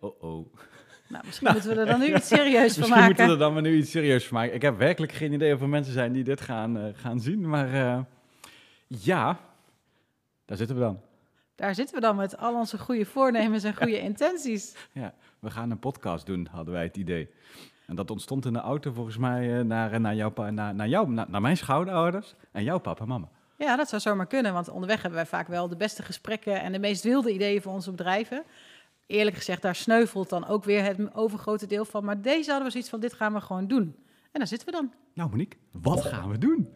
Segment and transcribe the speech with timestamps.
[0.00, 0.54] Oh oh.
[1.08, 3.30] Nou, misschien moeten we er dan nu iets serieus van Misschien moeten we maken.
[3.30, 4.54] er dan maar nu iets serieus van maken.
[4.54, 7.48] Ik heb werkelijk geen idee of er mensen zijn die dit gaan, eh, gaan zien.
[7.48, 8.00] Maar eh,
[8.86, 9.38] ja,
[10.44, 11.00] daar zitten we dan.
[11.54, 14.76] Daar zitten we dan met al onze goede voornemens en goede intenties.
[14.92, 17.30] Ja, we gaan een podcast doen, hadden wij het idee.
[17.86, 21.10] En dat ontstond in de auto volgens mij eh, naar, naar, jouw, naar, naar, jou,
[21.10, 23.28] naar, naar mijn schouderouders en jouw papa en mama.
[23.58, 26.72] Ja, dat zou zomaar kunnen, want onderweg hebben wij vaak wel de beste gesprekken en
[26.72, 28.42] de meest wilde ideeën voor onze bedrijven.
[29.10, 32.04] Eerlijk gezegd, daar sneuvelt dan ook weer het overgrote deel van.
[32.04, 33.96] Maar deze hadden we zoiets van, dit gaan we gewoon doen.
[34.32, 34.92] En daar zitten we dan.
[35.14, 36.68] Nou Monique, wat gaan we doen?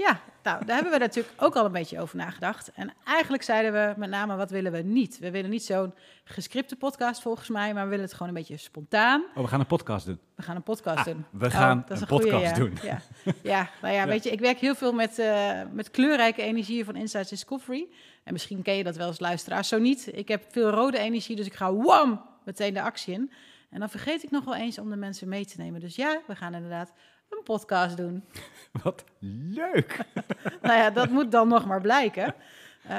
[0.00, 2.72] Ja, nou, daar hebben we natuurlijk ook al een beetje over nagedacht.
[2.72, 5.18] En eigenlijk zeiden we met name, wat willen we niet?
[5.18, 8.56] We willen niet zo'n gescripte podcast volgens mij, maar we willen het gewoon een beetje
[8.56, 9.24] spontaan.
[9.34, 10.18] Oh, we gaan een podcast doen.
[10.34, 11.24] We gaan een podcast Ah, doen.
[11.30, 12.62] we gaan dat is een goeie, podcast ja.
[12.62, 12.78] doen.
[12.82, 13.00] Ja,
[13.42, 16.96] ja nou ja, weet je, ik werk heel veel met, eh, met kleurrijke energieën van
[16.96, 17.88] Insights Discovery.
[18.24, 19.64] En misschien ken je dat wel als luisteraar.
[19.64, 23.32] Zo niet, ik heb veel rode energie, dus ik ga wam, meteen de actie in.
[23.70, 25.80] En dan vergeet ik nog wel eens om de mensen mee te nemen.
[25.80, 26.92] Dus ja, we gaan inderdaad
[27.30, 28.24] een podcast doen.
[28.82, 29.04] Wat
[29.50, 29.98] leuk!
[30.62, 32.34] nou ja, dat moet dan nog maar blijken.
[32.82, 32.90] Eh,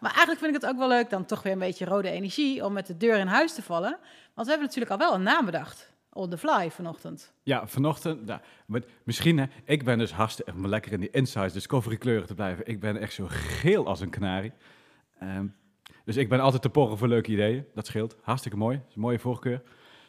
[0.00, 2.64] maar eigenlijk vind ik het ook wel leuk, dan toch weer een beetje rode energie,
[2.64, 3.98] om met de deur in huis te vallen.
[4.34, 5.92] Want we hebben natuurlijk al wel een naam bedacht.
[6.12, 7.32] On the fly vanochtend.
[7.42, 11.52] Ja, vanochtend, nou, maar misschien hè, ik ben dus hartstikke, om lekker in die Insights
[11.52, 14.52] Discovery kleuren te blijven, ik ben echt zo geel als een kanarie.
[15.18, 15.46] Ehm,
[16.04, 18.16] dus ik ben altijd te porren voor leuke ideeën, dat scheelt.
[18.22, 19.62] Hartstikke mooi, dat is een mooie voorkeur.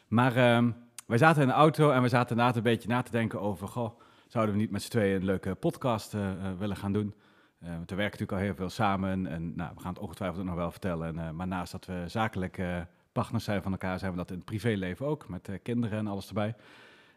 [0.07, 0.71] Maar ehm,
[1.09, 3.67] wij zaten in de auto en we zaten inderdaad een beetje na te denken over,
[3.67, 7.13] goh, zouden we niet met z'n tweeën een leuke podcast eh, eh, willen gaan doen?
[7.59, 10.47] Want we werken natuurlijk al heel veel samen en nou, we gaan het ongetwijfeld ook
[10.47, 11.19] nog wel vertellen.
[11.19, 12.61] En, maar naast dat we zakelijk
[13.11, 16.27] partners zijn van elkaar, zijn we dat in het privéleven ook, met kinderen en alles
[16.27, 16.55] erbij.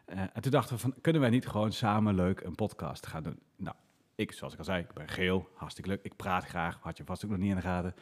[0.05, 3.39] En toen dachten we van, kunnen wij niet gewoon samen leuk een podcast gaan doen?
[3.55, 3.75] Nou,
[4.15, 6.03] ik, zoals ik al zei, ik ben geel, hartstikke leuk.
[6.03, 7.95] Ik praat graag, had je vast ook nog niet in de gaten.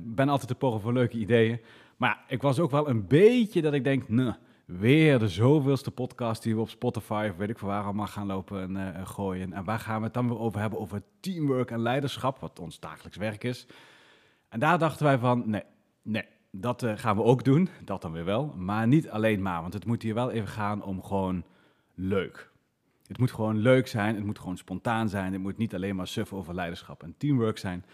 [0.00, 1.60] Ben altijd te porren voor leuke ideeën.
[1.96, 6.42] Maar ik was ook wel een beetje dat ik denk, nou, weer de zoveelste podcast
[6.42, 9.52] die we op Spotify of weet ik veel waar allemaal gaan lopen en eh, gooien.
[9.52, 10.78] En waar gaan we het dan weer over hebben?
[10.78, 13.66] Over teamwork en leiderschap, wat ons dagelijks werk is.
[14.48, 15.62] En daar dachten wij van, nee,
[16.02, 17.68] nee, dat eh, gaan we ook doen.
[17.84, 18.54] Dat dan weer wel.
[18.56, 21.44] Maar niet alleen maar, want het moet hier wel even gaan om gewoon
[21.94, 22.52] leuk.
[23.06, 25.32] Het moet gewoon leuk zijn, het moet gewoon spontaan zijn.
[25.32, 27.84] Het moet niet alleen maar suffen over leiderschap en teamwork zijn.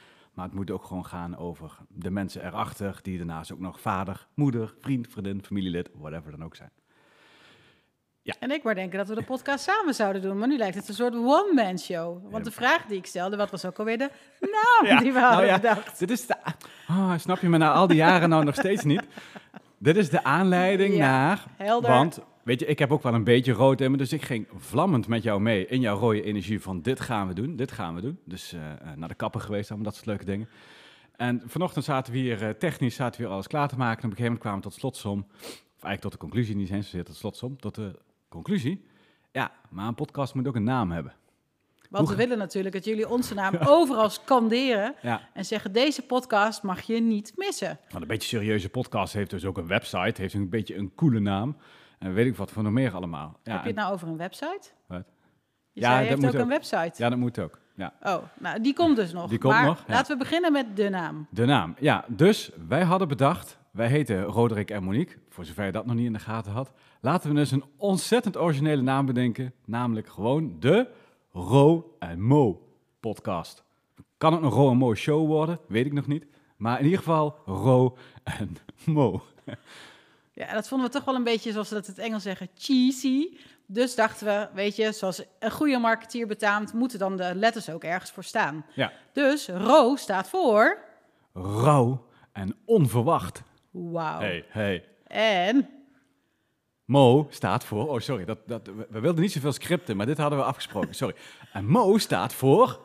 [0.41, 4.27] Maar het moet ook gewoon gaan over de mensen erachter, die daarnaast ook nog vader,
[4.35, 6.71] moeder, vriend, vriendin, familielid, whatever dan ook zijn.
[8.39, 10.39] En ik maar denken dat we de podcast samen zouden doen.
[10.39, 12.31] Maar nu lijkt het een soort one-man show.
[12.31, 15.19] Want de vraag die ik stelde, wat was ook alweer de naam Ja, die we
[15.19, 15.99] nou hadden ja, bedacht?
[15.99, 16.37] Dit is de.
[16.87, 19.03] Ah, snap je me na al die jaren nou nog steeds niet?
[19.79, 21.45] Dit is de aanleiding Ja, naar.
[21.57, 21.91] helder.
[21.91, 23.97] Want, weet je, ik heb ook wel een beetje rood in me.
[23.97, 27.35] Dus ik ging vlammend met jou mee in jouw rode energie van dit gaan we
[27.35, 28.19] doen, dit gaan we doen.
[28.25, 30.49] Dus eh, eh, naar de kapper geweest, allemaal dat soort leuke dingen.
[31.17, 34.03] En vanochtend zaten we hier, eh, technisch zaten we hier alles klaar te maken.
[34.03, 35.27] En op een gegeven moment kwamen we tot slotsom.
[35.31, 37.57] Of eigenlijk tot de conclusie, niet eens zozeer tot slotsom.
[37.57, 38.85] Tot de conclusie.
[39.33, 41.13] Ja, maar een podcast moet ook een naam hebben.
[41.91, 44.95] Want we willen natuurlijk dat jullie onze naam overal scanderen.
[45.03, 47.79] Ja, En zeggen, deze podcast mag je niet missen.
[47.91, 51.21] Want een beetje serieuze podcast heeft dus ook een website, heeft een beetje een coole
[51.21, 51.57] naam.
[52.01, 53.39] En weet ik wat voor nog meer allemaal.
[53.43, 54.71] Ja, Heb je het nou over een website?
[54.87, 55.05] Wat?
[55.73, 56.41] Je Ja, zei, je dat heeft moet ook, ook.
[56.43, 57.03] een website.
[57.03, 57.59] ja, dat moet ook.
[57.75, 57.93] Ja.
[58.03, 59.29] Oh, nou, die komt dus nog.
[59.29, 59.95] Die komt maar nog, ja.
[59.95, 61.27] laten we beginnen met de naam.
[61.31, 61.75] De naam.
[61.79, 65.95] Ja, dus wij hadden bedacht, wij heten Roderick en Monique, voor zover je dat nog
[65.97, 66.73] niet in de gaten had.
[67.01, 70.89] Laten we dus een ontzettend originele naam bedenken, namelijk gewoon de
[71.33, 72.69] Ro en Mo
[73.01, 73.65] podcast.
[74.19, 75.59] Kan het een Ro en Mo show worden?
[75.69, 76.27] Weet ik nog niet.
[76.57, 79.23] Maar in ieder geval Ro en Mo.
[80.41, 82.49] Ja, dat vonden we toch wel een beetje, zoals ze dat in het Engels zeggen,
[82.55, 83.37] cheesy.
[83.67, 87.85] Dus dachten we, weet je, zoals een goede marketeer betaamt, moeten dan de letters ook
[87.85, 88.67] ergens voor staan.
[88.75, 90.79] Ja, Dus RO staat voor...
[91.35, 93.43] rauw en onverwacht.
[93.71, 94.19] Wauw.
[94.21, 94.85] Hey, hey.
[95.07, 95.69] En
[96.85, 97.89] Mo staat voor.
[97.89, 98.25] Oh, sorry.
[98.25, 100.95] Dat, dat, we, we wilden niet zoveel scripten, maar dit hadden we afgesproken.
[100.95, 101.15] Sorry.
[101.53, 102.81] En Mo staat voor.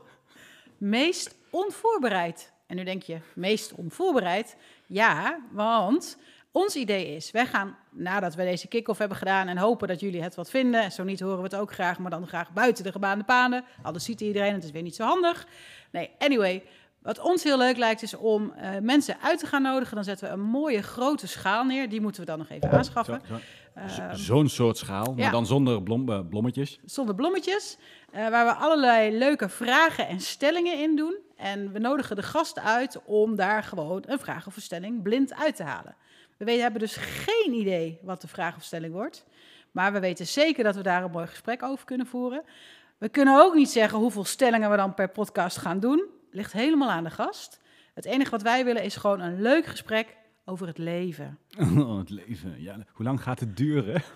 [0.78, 2.54] meest onvoorbereid.
[2.68, 4.58] En nu denk je, meest onvoorbereid?
[4.86, 6.18] Ja, want
[6.56, 10.22] ons idee is, wij gaan nadat we deze kick-off hebben gedaan en hopen dat jullie
[10.22, 10.82] het wat vinden.
[10.82, 13.64] En zo niet horen we het ook graag, maar dan graag buiten de gebaande paden.
[13.82, 15.48] Anders ziet iedereen, het is weer niet zo handig.
[15.92, 16.64] Nee, anyway,
[17.06, 19.96] wat ons heel leuk lijkt is om eh, mensen uit te gaan nodigen.
[19.96, 21.90] Dan zetten we een mooie grote schaal neer.
[21.90, 23.22] Die moeten we dan nog even aanschaffen.
[23.28, 25.32] Zo- zo- Ehm, Zo'n soort schaal, maar ja.
[25.32, 26.80] dan zonder blom, eh, blommetjes.
[26.86, 27.78] zonder blommetjes,
[28.12, 31.16] eh, waar we allerlei leuke vragen en stellingen in doen.
[31.38, 35.34] En we nodigen de gast uit om daar gewoon een vraag of een stelling blind
[35.34, 35.96] uit te halen.
[36.38, 39.26] We weten, hebben dus geen idee wat de vraag of stelling wordt.
[39.72, 42.44] Maar we weten zeker dat we daar een mooi gesprek over kunnen voeren.
[42.98, 46.04] We kunnen ook niet zeggen hoeveel stellingen we dan per podcast gaan doen.
[46.36, 47.60] Ligt helemaal aan de gast.
[47.94, 51.38] Het enige wat wij willen is gewoon een leuk gesprek over het leven.
[51.78, 52.62] Oh, het leven.
[52.62, 54.02] Ja, hoe lang gaat het duren?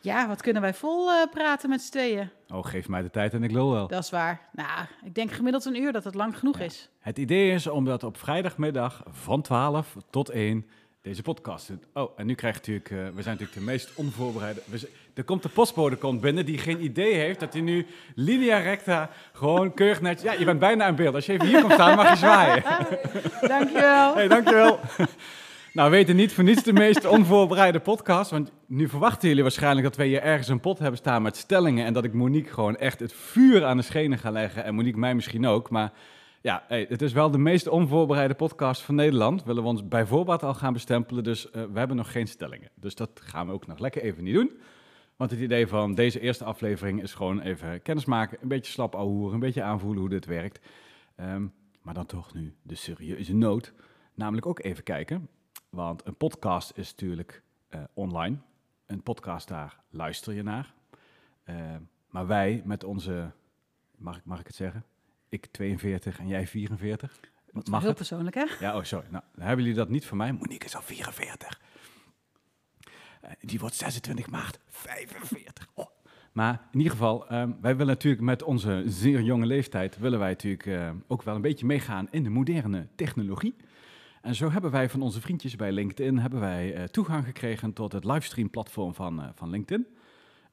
[0.00, 2.28] Ja, wat kunnen wij vol eh, praten met z'n tweeën?
[2.48, 3.86] Oh, geef mij de tijd en ik lul wel.
[3.88, 4.48] Dat is waar.
[4.52, 6.64] Nou, ik denk gemiddeld een uur dat het lang genoeg Ja.
[6.64, 6.90] is.
[7.00, 10.66] Het idee is om dat op vrijdagmiddag van 12 tot 1
[11.08, 11.70] deze podcast.
[11.92, 14.60] Oh, en nu krijgt natuurlijk, eh, we zijn natuurlijk de meest onvoorbereide.
[14.64, 18.58] We er komt de postbode komt binnen die geen idee heeft dat hij nu linea
[18.58, 20.32] recta gewoon keurig netjes.
[20.32, 21.14] Ja, je bent bijna in beeld.
[21.14, 22.62] Als je even hier komt staan, mag je zwaaien.
[23.54, 24.14] Dankjewel.
[24.14, 24.80] Hey, dankjewel.
[25.72, 28.30] nou, we weten niet voor niets de meest onvoorbereide podcast.
[28.30, 31.86] Want nu verwachten jullie waarschijnlijk dat wij hier ergens een pot hebben staan met stellingen.
[31.86, 34.64] En dat ik Monique gewoon echt het vuur aan de schenen ga leggen.
[34.64, 35.70] En Monique mij misschien ook.
[35.70, 35.92] Maar
[36.40, 39.44] ja, hey, het is wel de meest onvoorbereide podcast van Nederland.
[39.44, 41.24] Willen we ons bijvoorbeeld al gaan bestempelen.
[41.24, 42.70] Dus eh, we hebben nog geen stellingen.
[42.74, 44.52] Dus dat gaan we ook nog lekker even niet doen.
[45.16, 48.38] Want het idee van deze eerste aflevering is gewoon even kennismaken.
[48.42, 50.66] Een beetje slap ouwehoeren, een beetje aanvoelen hoe dit werkt.
[51.16, 51.46] Ehm,
[51.82, 53.72] maar dan toch nu de serieuze noot.
[54.14, 55.28] Namelijk ook even kijken.
[55.70, 58.36] Want een podcast is natuurlijk eh, online.
[58.86, 60.74] Een podcast, daar luister je naar.
[61.44, 61.76] Eh,
[62.08, 63.30] maar wij met onze,
[63.96, 64.84] mag mag ik het zeggen?
[65.28, 67.20] Ik 42 en jij 44.
[67.52, 67.96] Mag Heel het?
[67.96, 68.44] persoonlijk, hè?
[68.60, 69.06] Ja, oh sorry.
[69.10, 70.32] Nou, dan hebben jullie dat niet van mij.
[70.32, 71.60] Monique is al 44.
[73.20, 75.68] Eh, die wordt 26 maart 45.
[75.74, 75.86] Oh.
[76.32, 79.98] Maar in ieder geval, ehm, wij willen natuurlijk met onze zeer jonge leeftijd...
[79.98, 83.56] willen wij natuurlijk eh, ook wel een beetje meegaan in de moderne technologie.
[84.22, 86.18] En zo hebben wij van onze vriendjes bij LinkedIn...
[86.18, 89.86] hebben wij eh, toegang gekregen tot het livestream-platform van, van LinkedIn.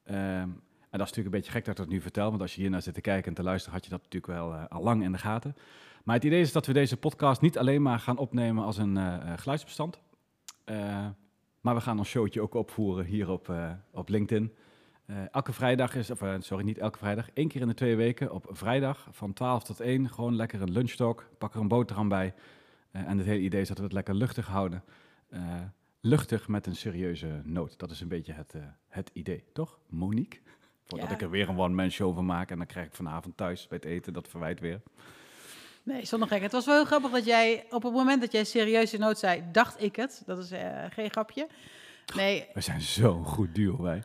[0.04, 0.48] Ehm,
[0.90, 2.28] en dat is natuurlijk een beetje gek dat ik dat nu vertel...
[2.28, 3.74] want als je hier naar zit te kijken en te luisteren...
[3.74, 5.56] had je dat natuurlijk wel eh, al lang in de gaten.
[6.04, 8.96] Maar het idee is dat we deze podcast niet alleen maar gaan opnemen als een
[8.96, 10.00] eh, geluidsbestand.
[11.60, 13.52] Maar we gaan ons showtje ook opvoeren hier op,
[13.90, 14.52] op LinkedIn.
[15.30, 18.46] Elke vrijdag is, of sorry, niet elke vrijdag, één keer in de twee weken op
[18.50, 20.10] vrijdag van 12 tot 1.
[20.10, 22.34] Gewoon lekker een lunchtalk, pak er een boterham bij.
[22.90, 24.84] En het hele idee is dat we het lekker luchtig houden.
[26.00, 27.78] Luchtig met een serieuze noot.
[27.78, 28.54] Dat is een beetje het,
[28.88, 29.78] het idee, toch?
[29.88, 30.40] Monique?
[30.86, 31.14] Voordat Ja.
[31.14, 33.78] ik er weer een one-man show van maak en dan krijg ik vanavond thuis bij
[33.82, 34.80] het eten dat verwijt weer.
[35.82, 36.42] Nee, zonder gek.
[36.42, 39.42] Het was wel heel grappig dat jij op het moment dat jij serieuze nood zei,
[39.52, 40.22] dacht ik het.
[40.26, 41.46] Dat is eh, geen grapje.
[42.14, 44.02] Nee, We zijn zo'n goed duo, wij.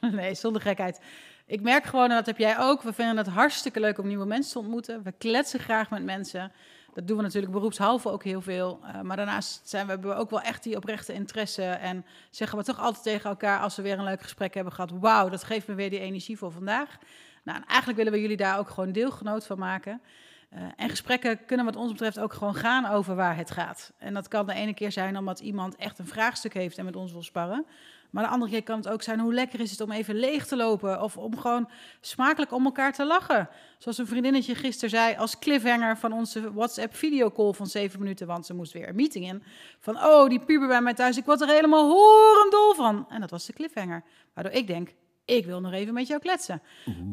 [0.12, 1.00] nee, zonder gekheid.
[1.46, 4.26] Ik merk gewoon, en dat heb jij ook, we vinden het hartstikke leuk om nieuwe
[4.26, 5.02] mensen te ontmoeten.
[5.02, 6.52] We kletsen graag met mensen.
[6.94, 8.80] Dat doen we natuurlijk beroepshalve ook heel veel.
[8.82, 11.62] Eh, maar daarnaast zijn we, hebben we ook wel echt die oprechte interesse.
[11.62, 14.90] En zeggen we toch altijd tegen elkaar als we weer een leuk gesprek hebben gehad.
[14.90, 16.98] Wauw, dat geeft me weer die energie voor vandaag.
[17.42, 20.00] Nou, en eigenlijk willen we jullie daar ook gewoon deelgenoot van maken.
[20.50, 23.92] Eh, en gesprekken kunnen wat ons betreft ook gewoon gaan over waar het gaat.
[23.98, 26.96] En dat kan de ene keer zijn omdat iemand echt een vraagstuk heeft en met
[26.96, 27.66] ons wil sparren.
[28.10, 30.46] Maar de andere keer kan het ook zijn hoe lekker is het om even leeg
[30.46, 31.02] te lopen.
[31.02, 31.70] Of om gewoon
[32.00, 33.48] smakelijk om elkaar te lachen.
[33.78, 38.26] Zoals een vriendinnetje gisteren zei als cliffhanger van onze WhatsApp videocall van zeven minuten.
[38.26, 39.42] Want ze moest weer een meeting in.
[39.78, 43.06] Van oh, die puber bij mij thuis, ik word er helemaal horendol van.
[43.08, 44.02] En dat was de cliffhanger.
[44.34, 44.94] Waardoor ik denk,
[45.30, 46.62] ik wil nog even met jou kletsen.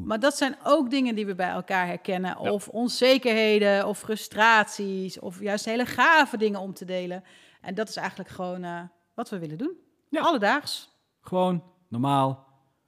[0.03, 2.37] Maar dat zijn ook dingen die we bij elkaar herkennen.
[2.41, 2.51] Ja.
[2.51, 7.23] Of onzekerheden, of frustraties, of juist hele gave dingen om te delen.
[7.61, 8.81] En dat is eigenlijk gewoon eh,
[9.13, 9.75] wat we willen doen.
[10.09, 10.21] Ja.
[10.21, 10.89] Alledaags.
[11.21, 12.47] Gewoon, normaal,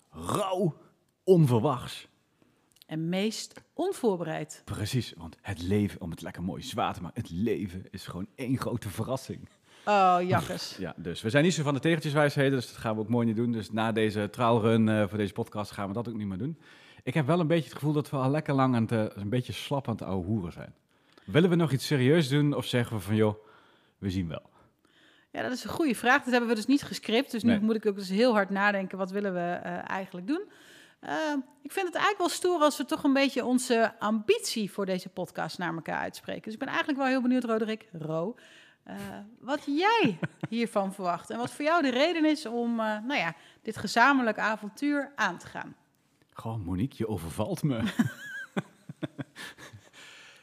[0.09, 0.75] rauw,
[1.23, 2.07] onverwachts.
[2.85, 4.61] En meest onvoorbereid.
[4.65, 8.27] Precies, want het leven, om het lekker mooi zwaar te maken, het leven is gewoon
[8.35, 9.49] één grote verrassing.
[9.85, 10.75] Oh, jakkes.
[10.79, 13.25] Ja, dus we zijn niet zo van de tegeltjeswijsheden, dus dat gaan we ook mooi
[13.25, 13.51] niet doen.
[13.51, 16.59] Dus na deze trialrun eh voor deze podcast gaan we dat ook niet meer doen.
[17.03, 19.21] Ik heb wel een beetje het gevoel dat we al lekker lang aan het, eh,
[19.21, 20.73] een beetje slap aan het ouwe hoeren zijn.
[21.25, 23.35] Willen we nog iets serieus doen of zeggen we van, joh,
[23.97, 24.49] we zien wel.
[25.31, 26.23] Ja, dat is een goede vraag.
[26.23, 27.31] Dat hebben we dus niet gescript.
[27.31, 27.59] Dus nu Nee.
[27.59, 28.97] moet ik ook dus heel hard nadenken.
[28.97, 30.41] Wat willen we eh, eigenlijk doen?
[31.63, 35.09] Ik vind het eigenlijk wel stoer als we toch een beetje onze ambitie voor deze
[35.09, 36.41] podcast naar elkaar uitspreken.
[36.43, 38.35] Dus ik ben eigenlijk wel heel benieuwd, Roderick, Ro,
[38.89, 40.19] eh, wat jij
[40.49, 41.29] hiervan verwacht.
[41.29, 45.37] En wat voor jou de reden is om eh, nou ja, dit gezamenlijk avontuur aan
[45.37, 45.75] te gaan.
[46.33, 47.83] Gewoon, Monique, je overvalt me.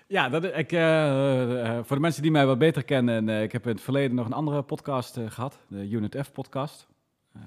[0.06, 3.52] ja, dat, ik, eh, eh, voor de mensen die mij wat beter kennen, eh, ik
[3.52, 6.86] heb in het verleden nog een andere podcast eh, gehad, de Unit F podcast.
[7.32, 7.42] Eh,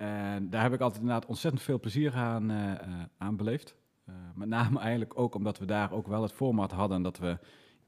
[0.00, 2.78] en daar heb ik altijd inderdaad ontzettend veel plezier aan, eh, eh,
[3.18, 3.74] aan beleefd.
[4.06, 7.18] Eh, met name eigenlijk ook omdat we daar ook wel het format hadden en dat
[7.18, 7.38] we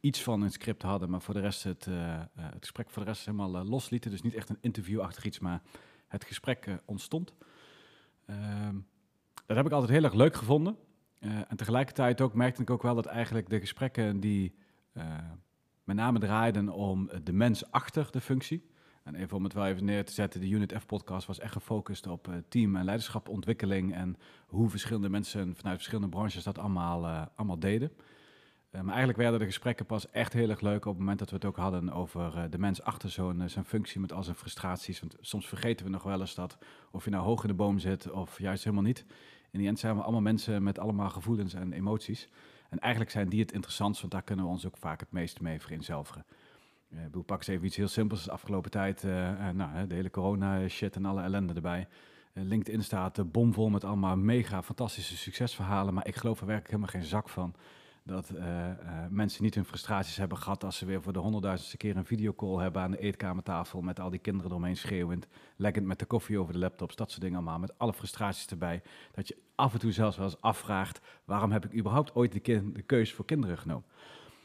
[0.02, 3.02] iets van een script hadden, maar voor de rest het, eh, eh, het gesprek voor
[3.02, 4.10] de rest helemaal eh, loslieten.
[4.10, 5.62] Dus niet echt een interviewachtig iets, maar
[6.08, 7.34] het gesprek ontstond.
[8.26, 8.76] Ehm,
[9.46, 10.76] dat heb ik altijd heel erg leuk gevonden.
[11.18, 14.54] En tegelijkertijd ook merkte ik ook wel dat eigenlijk de gesprekken die
[15.84, 18.70] met name draaiden om de mens achter de functie.
[19.02, 22.06] En even om het wel even neer te zetten, de Unit F-podcast was echt gefocust
[22.06, 24.16] op team- en leiderschapontwikkeling en
[24.46, 27.92] hoe verschillende mensen vanuit verschillende branches dat allemaal, allemaal deden.
[28.72, 31.30] Eh, maar eigenlijk werden de gesprekken pas echt heel erg leuk op het moment dat
[31.30, 34.36] we het ook hadden over eh, de mens achter zo'n zijn functie met al zijn
[34.36, 35.00] frustraties.
[35.00, 36.58] Want soms vergeten we nog wel eens dat
[36.90, 39.04] of je nou hoog in de boom zit of juist helemaal niet.
[39.50, 42.28] In die end zijn we allemaal mensen met allemaal gevoelens en emoties.
[42.68, 45.40] En eigenlijk zijn die het interessantst, want daar kunnen we ons ook vaak het meest
[45.40, 46.24] mee vereenzelvigen.
[46.90, 48.24] Ik pak eens even iets heel simpels.
[48.24, 49.02] De afgelopen tijd,
[49.54, 51.88] nou, de hele corona-shit en alle ellende erbij.
[52.32, 55.94] LinkedIn staat bomvol met allemaal mega fantastische succesverhalen.
[55.94, 57.54] Maar ik geloof er werkelijk helemaal geen zak van
[58.04, 58.74] dat uh, uh,
[59.10, 62.62] mensen niet hun frustraties hebben gehad als ze weer voor de honderdduizendste keer een videocall
[62.62, 66.52] hebben aan de eetkamertafel met al die kinderen eromheen schreeuwend, lekkend met de koffie over
[66.52, 68.82] de laptops, dat soort dingen allemaal, met alle frustraties erbij.
[69.12, 72.82] Dat je af en toe zelfs wel eens afvraagt, waarom heb ik überhaupt ooit de,
[72.86, 73.84] keuze voor kinderen genomen?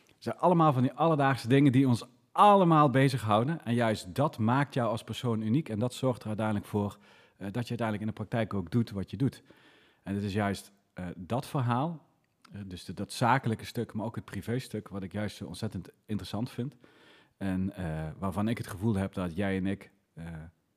[0.06, 3.66] Het zijn allemaal van die alledaagse dingen die ons allemaal bezighouden.
[3.66, 6.98] En juist dat maakt jou als persoon uniek en dat zorgt er uiteindelijk voor
[7.38, 9.44] uh, dat je uiteindelijk in de praktijk ook doet wat je doet.
[10.04, 10.72] En het is juist
[11.16, 12.07] dat verhaal
[12.66, 16.76] dus de, dat zakelijke stuk, maar ook het privéstuk, wat ik juist ontzettend interessant vind.
[17.38, 20.26] En uh, waarvan ik het gevoel heb dat jij en ik, uh,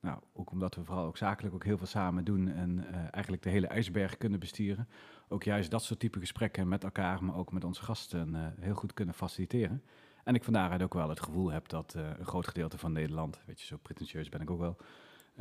[0.00, 3.50] nou, ook omdat we vooral ook zakelijk ook heel veel samen doen en eigenlijk de
[3.50, 4.88] hele ijsberg kunnen besturen,
[5.28, 8.94] ook juist dat soort type gesprekken met elkaar, maar ook met onze gasten heel goed
[8.94, 9.82] kunnen faciliteren.
[10.24, 13.40] En ik van daaruit ook wel het gevoel heb dat een groot gedeelte van Nederland,
[13.46, 14.76] weet je, zo pretentieus ben ik ook wel,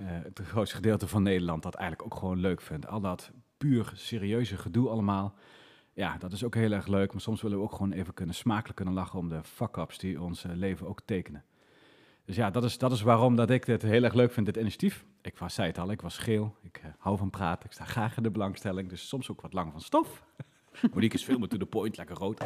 [0.01, 2.87] het grootste gedeelte van Nederland dat eigenlijk ook gewoon leuk vindt.
[2.87, 5.35] Al dat puur serieuze gedoe allemaal
[5.99, 7.11] ja, dat is ook heel erg leuk.
[7.11, 10.21] Maar soms willen we ook gewoon even kunnen smakelijk kunnen lachen om de fuck-ups die
[10.21, 11.43] ons uh, leven ook tekenen.
[12.25, 14.57] Dus ja, dat is, dat is waarom dat ik dit heel erg leuk vind, dit
[14.57, 15.05] initiatief.
[15.21, 16.55] Ik was, zei het al, ik was geel.
[16.61, 17.65] Ik uh, hou van praten.
[17.65, 18.89] Ik sta graag in de belangstelling.
[18.89, 20.23] Dus soms ook wat lang van stof.
[20.93, 22.45] Monique is veel meer to the point, lekker rood.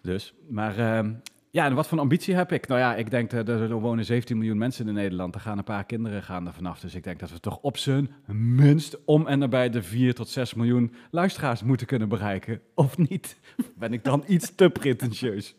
[0.00, 1.14] Dus, maar uh,
[1.52, 2.66] ja, en wat voor ambitie heb ik?
[2.68, 5.34] Nou ja, ik denk dat er wonen 17 miljoen mensen in Nederland.
[5.34, 6.80] Er gaan een paar kinderen gaan er vanaf.
[6.80, 10.28] Dus ik denk dat we toch op zijn minst om en nabij de 4 tot
[10.28, 12.60] 6 miljoen luisteraars moeten kunnen bereiken.
[12.74, 13.38] Of niet?
[13.78, 15.54] Ben ik dan iets te pretentieus?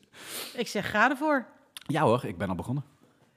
[0.56, 1.46] Ik zeg, ga ervoor.
[1.74, 2.84] Ja hoor, ik ben al begonnen.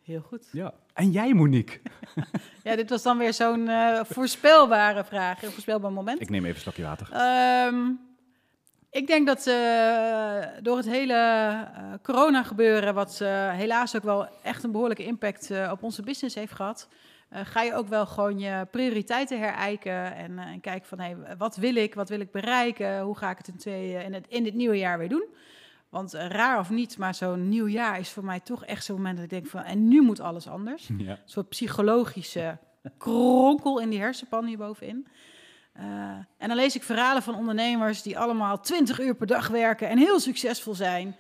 [0.03, 0.49] Heel goed.
[0.53, 0.75] Ja.
[0.93, 1.81] En jij, Monique?
[2.65, 5.43] ja, dit was dan weer zo'n uh, voorspelbare vraag.
[5.43, 6.21] Een voorspelbaar moment.
[6.21, 7.09] Ik neem even een slokje water.
[7.67, 8.01] Um,
[8.95, 14.29] ik denk dat uh, door het hele uh, corona gebeuren, wat uh, helaas ook wel
[14.43, 16.89] echt een behoorlijke impact op onze business heeft gehad,
[17.31, 21.75] ga je ook wel gewoon je prioriteiten herijken en, en kijken van hey, wat wil
[21.75, 24.55] ik, wat wil ik bereiken, hoe ga ik het in, twee, in, het, in dit
[24.55, 25.27] nieuwe jaar weer doen.
[25.89, 29.15] Want raar of niet, maar zo'n nieuw jaar is voor mij toch echt zo'n moment
[29.17, 30.89] dat ik denk van en nu moet alles anders.
[30.97, 31.11] Ja.
[31.11, 32.59] Een soort psychologische
[32.99, 35.07] kronkel in die hersenpan hierbovenin.
[35.79, 35.85] Uh,
[36.39, 39.99] en dan lees ik verhalen van ondernemers die allemaal 20 uur per dag werken en
[39.99, 41.17] heel succesvol zijn.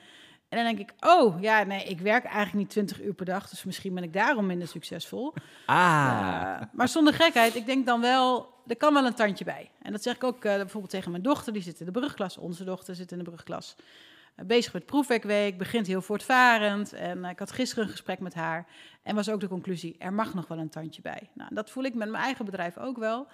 [0.48, 3.48] En dan denk ik, oh ja, nee, ik werk eigenlijk niet 20 uur per dag,
[3.48, 5.34] dus misschien ben ik daarom minder succesvol.
[5.66, 5.76] Ah.
[5.76, 9.70] Uh, maar zonder gekheid, ik denk dan wel, er kan wel een tandje bij.
[9.82, 12.38] En dat zeg ik ook uh, bijvoorbeeld tegen mijn dochter, die zit in de brugklas.
[12.38, 13.76] Onze dochter zit in de brugklas.
[14.36, 16.92] bezig met proefwerkweek, begint heel voortvarend.
[16.92, 18.66] En ik had gisteren een gesprek met haar.
[19.02, 21.30] En was ook de conclusie, er mag nog wel een tandje bij.
[21.32, 23.26] Nou, dat voel ik met mijn eigen bedrijf ook wel.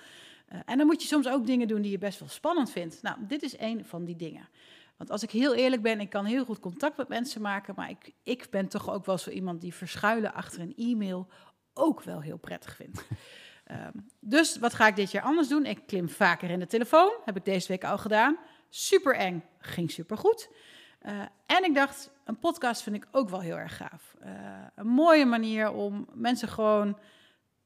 [0.53, 3.03] Uh, en dan moet je soms ook dingen doen die je best wel spannend vindt.
[3.03, 4.49] Nou, dit is een van die dingen.
[4.97, 7.91] Want als ik heel eerlijk ben, ik kan heel goed contact met mensen maken, maar
[7.91, 11.29] ik, ik ben toch ook wel zo iemand die verschuilen achter een e-mail
[11.75, 13.07] ook wel heel prettig vindt.
[13.71, 15.67] um, dus wat ga ik dit jaar anders doen?
[15.67, 18.37] Ik klim vaker in de telefoon, heb ik deze week al gedaan.
[18.69, 20.51] Super eng, ging super goed.
[21.03, 24.15] Uh, en ik dacht, een podcast vind ik ook wel heel erg gaaf.
[24.25, 24.31] Uh,
[24.75, 26.99] een mooie manier om mensen gewoon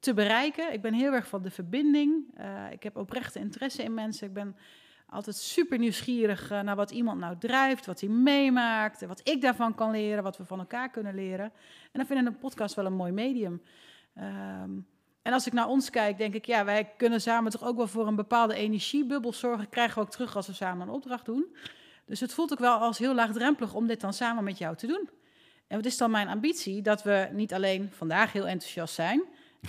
[0.05, 0.73] te bereiken.
[0.73, 2.25] Ik ben heel erg van de verbinding.
[2.39, 4.27] Uh, ik heb oprechte interesse in mensen.
[4.27, 4.57] Ik ben
[5.07, 9.75] altijd super nieuwsgierig uh, naar wat iemand nou drijft, wat hij meemaakt, wat ik daarvan
[9.75, 11.45] kan leren, wat we van elkaar kunnen leren.
[11.45, 11.53] En
[11.93, 13.63] dan vind ik een podcast wel een mooi medium.
[14.19, 14.87] Um,
[15.23, 17.87] en als ik naar ons kijk, denk ik, ja, wij kunnen samen toch ook wel
[17.87, 19.69] voor een bepaalde energiebubbel zorgen.
[19.69, 21.57] Krijgen we ook terug als we samen een opdracht doen.
[22.07, 24.87] Dus het voelt ook wel als heel laagdrempelig om dit dan samen met jou te
[24.87, 25.09] doen.
[25.67, 26.83] En wat is dan mijn ambitie?
[26.83, 29.23] Dat we niet alleen vandaag heel enthousiast zijn,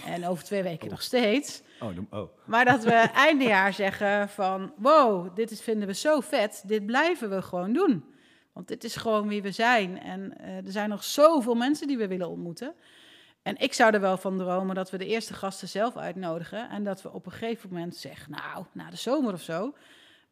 [0.05, 0.91] en over twee weken oh.
[0.91, 1.61] nog steeds.
[1.79, 2.29] Oh, oh.
[2.45, 2.91] Maar dat we
[3.27, 4.73] eindejaar zeggen van...
[4.77, 8.13] wow, dit is, vinden we zo vet, dit blijven we gewoon doen.
[8.53, 10.01] Want dit is gewoon wie we zijn.
[10.01, 12.73] En uh, er zijn nog zoveel mensen die we willen ontmoeten.
[13.41, 16.69] En ik zou er wel van dromen dat we de eerste gasten zelf uitnodigen...
[16.69, 18.31] en dat we op een gegeven moment zeggen...
[18.31, 19.73] nou, na de zomer of zo...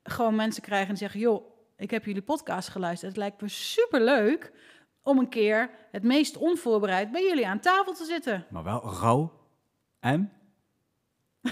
[0.03, 1.20] gewoon mensen krijgen en zeggen...
[1.20, 1.46] joh,
[1.77, 3.12] ik heb jullie podcast geluisterd.
[3.12, 4.51] Het lijkt me superleuk
[5.03, 8.46] om een keer het meest onvoorbereid bij jullie aan tafel te zitten.
[8.50, 9.43] Maar wel rauw
[10.04, 10.32] en?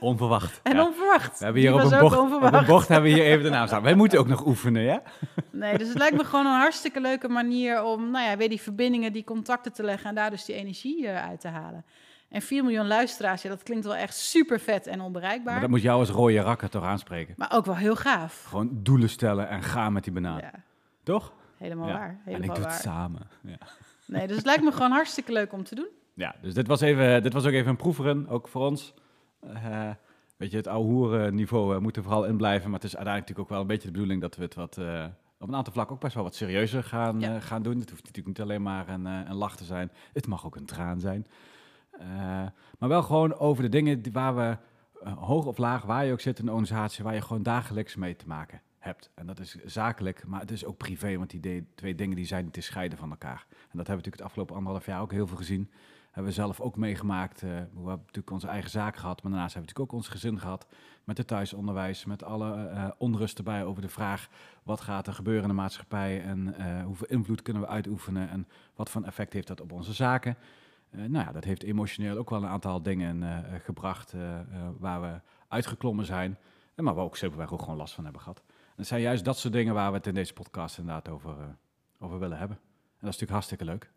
[0.00, 0.60] Onverwacht.
[0.62, 0.84] En ja.
[0.86, 1.38] onverwacht.
[1.38, 3.66] We hebben hier op een, bocht, op een, bocht, hebben we hier even de naam
[3.66, 3.82] staan.
[3.82, 5.02] Wij moeten ook nog oefenen, ja?
[5.50, 8.60] Nee, dus het lijkt me gewoon een hartstikke leuke manier om, nou ja, weer die
[8.60, 11.84] verbindingen, die contacten te leggen en daar dus die energie uh, uit te halen.
[12.28, 15.52] En 4 miljoen luisteraars, ja, dat klinkt wel echt super vet en onbereikbaar.
[15.52, 17.34] Maar dat moet jou als rode rakker toch aanspreken?
[17.36, 18.44] Maar ook wel heel gaaf.
[18.44, 20.52] Gewoon doelen stellen en gaan met die benadering.
[20.52, 20.62] Ja.
[21.02, 21.32] Toch?
[21.58, 21.92] Helemaal Ja.
[21.98, 22.08] waar.
[22.08, 22.82] en ik Helemaal doe het waar.
[22.82, 23.28] samen.
[23.42, 23.58] Ja.
[24.06, 25.88] Nee, dus het lijkt me gewoon hartstikke leuk om te doen.
[26.14, 28.94] Ja, dus dit was, even, dit was ook even een proeferen, ook voor ons.
[29.40, 29.90] Eh,
[30.36, 32.70] weet je, het oude hoeren niveau eh, moet er vooral in blijven.
[32.70, 34.78] Maar het is uiteindelijk natuurlijk ook wel een beetje de bedoeling dat we het wat,
[34.78, 35.04] eh,
[35.38, 37.40] op een aantal vlakken ook best wel wat serieuzer gaan, Ja.
[37.40, 37.78] gaan doen.
[37.78, 39.90] Het hoeft natuurlijk niet alleen maar een, een lach te zijn.
[40.12, 41.26] Het mag ook een traan zijn.
[42.78, 44.56] Maar wel gewoon over de dingen die, waar we,
[45.10, 48.16] hoog of laag, waar je ook zit in de organisatie, waar je gewoon dagelijks mee
[48.16, 49.10] te maken hebt.
[49.14, 52.44] En dat is zakelijk, maar het is ook privé, want die twee dingen die zijn
[52.44, 53.46] niet te scheiden van elkaar.
[53.50, 55.70] En dat hebben we natuurlijk het afgelopen anderhalf jaar ook heel veel gezien.
[56.14, 57.42] Hebben we zelf ook meegemaakt.
[57.42, 60.20] eh, we hebben natuurlijk onze eigen zaak gehad, maar daarnaast hebben we natuurlijk ook ons
[60.22, 60.66] gezin gehad.
[61.04, 64.28] Met het thuisonderwijs, met alle eh, onrust erbij over de vraag...
[64.62, 68.28] wat gaat er gebeuren in de maatschappij en eh, hoeveel invloed kunnen we uitoefenen...
[68.28, 70.36] en wat voor effect heeft dat op onze zaken.
[70.90, 74.12] Eh, nou ja, dat heeft emotioneel ook wel een aantal dingen eh, eh, gebracht...
[74.12, 74.44] eh, eh,
[74.78, 76.38] waar we uitgeklommen zijn,
[76.76, 78.42] maar waar we ook simpelweg ook gewoon last van hebben gehad.
[78.48, 81.30] En het zijn juist dat soort dingen waar we het in deze podcast inderdaad over,
[81.30, 81.46] eh,
[81.98, 82.56] over willen hebben.
[82.56, 83.92] En dat is natuurlijk hartstikke leuk.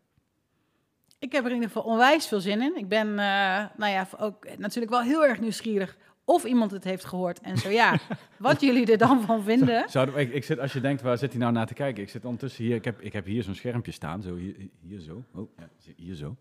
[1.18, 2.76] Ik heb er in ieder geval onwijs veel zin in.
[2.76, 5.96] Ik ben, eh, nou ja, ook natuurlijk wel heel erg nieuwsgierig
[6.28, 7.40] of iemand het heeft gehoord.
[7.40, 7.98] En zo ja,
[8.38, 9.88] wat jullie er dan van vinden.
[9.88, 12.02] Zouden ik, ik zit, als je denkt, waar zit hij nou naar te kijken?
[12.02, 15.00] Ik zit ondertussen hier, ik heb, ik heb hier zo'n schermpje staan, zo hier, hier
[15.00, 15.24] zo.
[15.34, 16.36] Oh, ja, hier zo.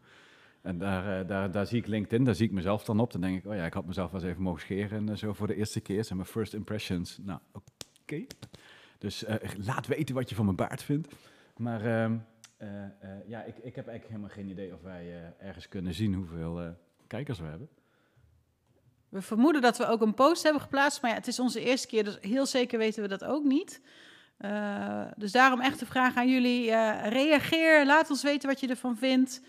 [0.61, 3.11] En daar, eh, daar, daar zie ik LinkedIn, daar zie ik mezelf dan op.
[3.11, 5.15] Dan denk ik, oh ja, ik had mezelf wel eens even mogen scheren en eh,
[5.15, 6.03] zo voor de eerste keer.
[6.03, 7.17] Zijn mijn first impressions.
[7.21, 8.25] Nou, oké.
[8.97, 9.25] Dus
[9.65, 11.15] laat weten wat je van mijn baard vindt.
[11.57, 12.09] Maar
[12.57, 15.93] eh, eh, ja, ik, ik heb eigenlijk helemaal geen idee of wij eh, ergens kunnen
[15.93, 16.75] zien hoeveel
[17.07, 17.69] kijkers we hebben.
[19.09, 21.01] We vermoeden dat we ook een post hebben geplaatst.
[21.01, 23.81] Maar ja, het is onze eerste keer, dus heel zeker weten we dat ook niet.
[25.17, 26.71] Dus daarom echt de vraag aan jullie.
[27.09, 29.41] reageer, laat ons weten wat je ervan vindt.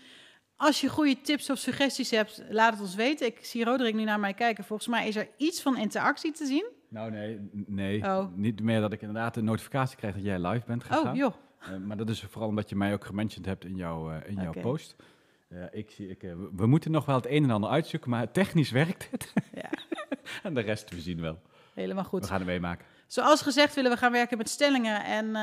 [0.55, 3.27] Als je goede tips of suggesties hebt, laat het ons weten.
[3.27, 4.63] Ik zie Roderick nu naar mij kijken.
[4.63, 6.65] Volgens mij is er iets van interactie te zien.
[6.89, 8.03] Nou nee, nee.
[8.03, 8.35] Oh.
[8.35, 11.07] Niet meer dat ik inderdaad een notificatie krijg dat jij live bent gegaan.
[11.07, 11.33] Oh, joh.
[11.59, 14.35] Eh, maar dat is vooral omdat je mij ook gementiond hebt in jouw, eh, in
[14.35, 14.95] jouw post.
[15.47, 16.21] Eh, ik zie, ik,
[16.55, 19.33] we- moeten nog wel het een en ander uitzoeken, maar technisch werkt het.
[19.53, 19.69] Ja,
[20.43, 21.39] en de rest, we zien wel.
[21.73, 22.21] helemaal goed.
[22.21, 22.85] We gaan het meemaken.
[23.07, 25.35] Zoals gezegd willen we gaan werken met stellingen en,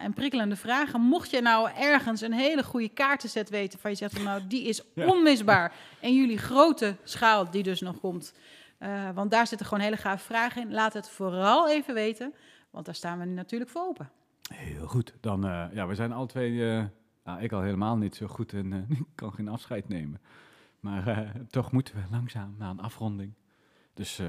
[0.00, 1.00] en prikkelende vragen.
[1.00, 4.82] Mocht je nou ergens een hele goede kaartenset weten van je zegt nou die is
[4.94, 5.06] Ja.
[5.06, 5.72] onmisbaar.
[6.00, 8.34] En jullie grote schaal die dus nog komt.
[9.14, 10.72] want daar zitten gewoon hele gave vragen in.
[10.72, 12.34] Laat het vooral even weten,
[12.70, 14.10] want daar staan we nu natuurlijk voor open.
[14.52, 15.14] Heel goed.
[15.20, 16.84] Dan, eh, ja, we zijn alle twee, eh,
[17.24, 20.20] nou, ik al helemaal niet zo goed en eh, ik kan geen afscheid nemen.
[20.80, 23.34] Maar toch moeten we langzaam naar een afronding.
[23.94, 24.22] Dus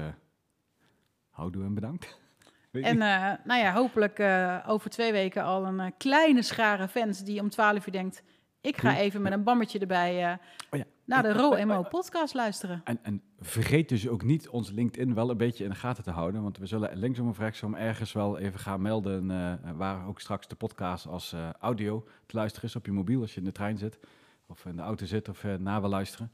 [1.30, 2.14] houdoe en bedankt.
[2.70, 2.98] En
[3.44, 4.20] nou ja, hopelijk
[4.66, 8.22] over twee weken al een kleine schare fans die om 12 uur denkt...
[8.60, 10.38] ik ga even met een bammetje erbij
[10.70, 10.84] Oh ja.
[11.06, 12.80] Naar de Ro podcast luisteren.
[12.84, 16.10] En, en vergeet dus ook niet ons LinkedIn wel een beetje in de gaten te
[16.10, 16.42] houden.
[16.42, 19.30] Want we zullen linksom of rechtsom ergens wel even gaan melden.
[19.30, 23.20] eh, waar ook straks de podcast als eh, audio te luisteren is op je mobiel.
[23.20, 23.98] Als je in de trein zit
[24.46, 26.32] of in de auto zit of eh, na wil luisteren.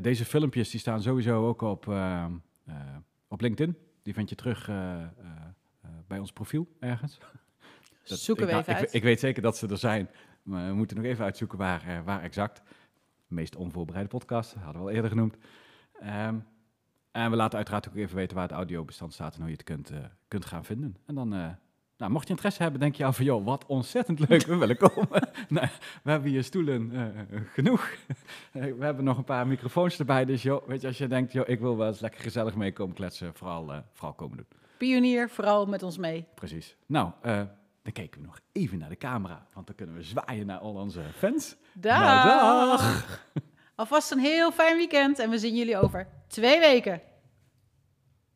[0.00, 1.86] Deze filmpjes die staan sowieso ook op,
[3.28, 3.76] op LinkedIn.
[4.02, 4.66] Die vind je terug
[6.06, 7.18] bij ons profiel ergens.
[8.04, 8.94] Dat- Zoeken we ik, even ik, uit.
[8.94, 10.10] Ik weet zeker dat ze er zijn.
[10.42, 12.62] Maar we moeten nog even uitzoeken waar, waar exact.
[13.30, 15.36] Meest onvoorbereide podcast, hadden we al eerder genoemd.
[16.00, 16.36] Ehm,
[17.10, 19.64] en we laten uiteraard ook even weten waar het audiobestand staat en hoe je het
[19.64, 20.96] kunt, eh, kunt gaan vinden.
[21.06, 21.48] En dan, eh,
[21.96, 24.76] nou, mocht je interesse hebben, denk je al van, joh, wat ontzettend leuk, we willen
[24.76, 25.28] komen.
[25.48, 25.68] nou,
[26.02, 27.94] we hebben hier stoelen eh, genoeg.
[28.52, 31.48] We hebben nog een paar microfoons erbij, dus joh, weet je, als je denkt, joh,
[31.48, 34.46] ik wil wel eens lekker gezellig meekomen kletsen, vooral, vooral komen doen.
[34.78, 36.26] Pionier, vooral met ons mee.
[36.34, 36.76] Precies.
[36.86, 37.10] Nou,
[37.82, 40.74] dan kijken we nog even naar de camera, want dan kunnen we zwaaien naar al
[40.74, 41.56] onze fans.
[41.72, 42.00] Dag!
[42.00, 43.26] Nou, dag!
[43.74, 47.02] Alvast een heel fijn weekend en we zien jullie over twee weken.